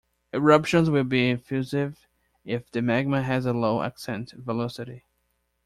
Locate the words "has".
3.21-3.45